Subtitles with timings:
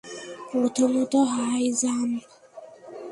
[0.51, 2.21] প্রথমত, high jump.